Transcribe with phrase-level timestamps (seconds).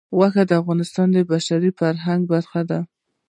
[0.17, 2.79] غوښې د افغانستان د بشري فرهنګ برخه ده.